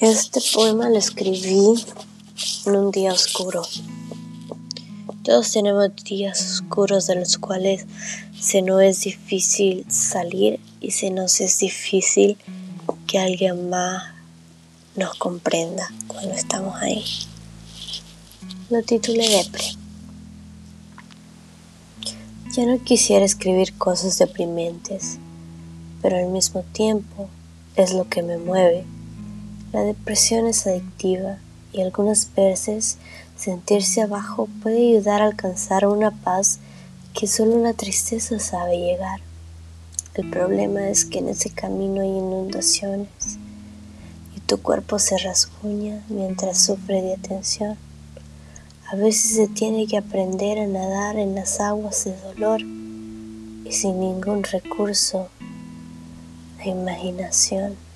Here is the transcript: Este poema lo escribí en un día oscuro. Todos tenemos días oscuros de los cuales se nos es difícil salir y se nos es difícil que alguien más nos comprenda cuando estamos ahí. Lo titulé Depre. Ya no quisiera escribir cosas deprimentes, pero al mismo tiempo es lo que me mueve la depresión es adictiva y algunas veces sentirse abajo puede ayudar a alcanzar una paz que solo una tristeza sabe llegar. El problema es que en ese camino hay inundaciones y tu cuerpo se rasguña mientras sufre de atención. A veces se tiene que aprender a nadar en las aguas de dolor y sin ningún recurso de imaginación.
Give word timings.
Este 0.00 0.40
poema 0.54 0.88
lo 0.88 0.96
escribí 0.96 1.74
en 2.66 2.76
un 2.76 2.92
día 2.92 3.12
oscuro. 3.12 3.62
Todos 5.24 5.50
tenemos 5.50 5.90
días 6.04 6.40
oscuros 6.40 7.08
de 7.08 7.16
los 7.16 7.36
cuales 7.36 7.84
se 8.40 8.62
nos 8.62 8.80
es 8.80 9.00
difícil 9.00 9.84
salir 9.90 10.60
y 10.80 10.92
se 10.92 11.10
nos 11.10 11.40
es 11.40 11.58
difícil 11.58 12.38
que 13.08 13.18
alguien 13.18 13.70
más 13.70 14.14
nos 14.94 15.16
comprenda 15.16 15.88
cuando 16.06 16.32
estamos 16.34 16.76
ahí. 16.76 17.04
Lo 18.70 18.80
titulé 18.84 19.28
Depre. 19.28 19.64
Ya 22.52 22.66
no 22.66 22.80
quisiera 22.84 23.24
escribir 23.24 23.76
cosas 23.76 24.16
deprimentes, 24.16 25.18
pero 26.00 26.18
al 26.18 26.28
mismo 26.28 26.62
tiempo 26.72 27.28
es 27.74 27.94
lo 27.94 28.08
que 28.08 28.22
me 28.22 28.38
mueve 28.38 28.84
la 29.72 29.82
depresión 29.82 30.46
es 30.46 30.66
adictiva 30.66 31.38
y 31.72 31.82
algunas 31.82 32.32
veces 32.34 32.96
sentirse 33.36 34.02
abajo 34.02 34.48
puede 34.62 34.88
ayudar 34.88 35.20
a 35.20 35.26
alcanzar 35.26 35.86
una 35.86 36.10
paz 36.10 36.58
que 37.12 37.26
solo 37.26 37.54
una 37.54 37.74
tristeza 37.74 38.38
sabe 38.38 38.78
llegar. 38.78 39.20
El 40.14 40.30
problema 40.30 40.88
es 40.88 41.04
que 41.04 41.18
en 41.18 41.28
ese 41.28 41.50
camino 41.50 42.00
hay 42.00 42.08
inundaciones 42.08 43.08
y 44.34 44.40
tu 44.40 44.60
cuerpo 44.60 44.98
se 44.98 45.18
rasguña 45.18 46.02
mientras 46.08 46.58
sufre 46.58 47.02
de 47.02 47.14
atención. 47.14 47.76
A 48.90 48.96
veces 48.96 49.36
se 49.36 49.48
tiene 49.48 49.86
que 49.86 49.98
aprender 49.98 50.58
a 50.58 50.66
nadar 50.66 51.18
en 51.18 51.34
las 51.34 51.60
aguas 51.60 52.04
de 52.04 52.16
dolor 52.16 52.62
y 52.62 53.72
sin 53.72 54.00
ningún 54.00 54.42
recurso 54.44 55.28
de 56.56 56.70
imaginación. 56.70 57.87